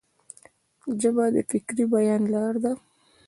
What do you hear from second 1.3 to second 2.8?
د فکري بیان لار ده.